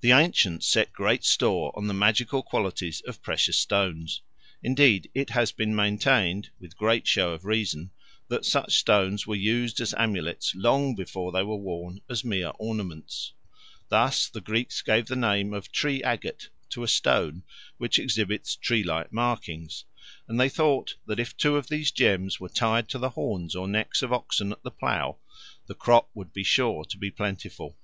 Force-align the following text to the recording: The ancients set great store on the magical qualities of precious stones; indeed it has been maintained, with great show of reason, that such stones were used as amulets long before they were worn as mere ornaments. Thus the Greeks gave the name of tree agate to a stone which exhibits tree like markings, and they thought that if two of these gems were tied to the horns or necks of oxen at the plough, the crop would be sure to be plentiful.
The 0.00 0.10
ancients 0.10 0.66
set 0.66 0.92
great 0.92 1.22
store 1.22 1.70
on 1.78 1.86
the 1.86 1.94
magical 1.94 2.42
qualities 2.42 3.00
of 3.02 3.22
precious 3.22 3.56
stones; 3.56 4.20
indeed 4.64 5.12
it 5.14 5.30
has 5.30 5.52
been 5.52 5.76
maintained, 5.76 6.50
with 6.58 6.76
great 6.76 7.06
show 7.06 7.32
of 7.32 7.44
reason, 7.44 7.92
that 8.26 8.44
such 8.44 8.76
stones 8.76 9.24
were 9.24 9.36
used 9.36 9.80
as 9.80 9.94
amulets 9.96 10.56
long 10.56 10.96
before 10.96 11.30
they 11.30 11.44
were 11.44 11.54
worn 11.54 12.00
as 12.10 12.24
mere 12.24 12.50
ornaments. 12.58 13.32
Thus 13.90 14.26
the 14.28 14.40
Greeks 14.40 14.82
gave 14.82 15.06
the 15.06 15.14
name 15.14 15.54
of 15.54 15.70
tree 15.70 16.02
agate 16.02 16.48
to 16.70 16.82
a 16.82 16.88
stone 16.88 17.44
which 17.78 18.00
exhibits 18.00 18.56
tree 18.56 18.82
like 18.82 19.12
markings, 19.12 19.84
and 20.26 20.40
they 20.40 20.48
thought 20.48 20.96
that 21.06 21.20
if 21.20 21.36
two 21.36 21.54
of 21.54 21.68
these 21.68 21.92
gems 21.92 22.40
were 22.40 22.48
tied 22.48 22.88
to 22.88 22.98
the 22.98 23.10
horns 23.10 23.54
or 23.54 23.68
necks 23.68 24.02
of 24.02 24.12
oxen 24.12 24.50
at 24.50 24.64
the 24.64 24.72
plough, 24.72 25.18
the 25.68 25.76
crop 25.76 26.10
would 26.12 26.32
be 26.32 26.42
sure 26.42 26.84
to 26.86 26.98
be 26.98 27.08
plentiful. 27.12 27.78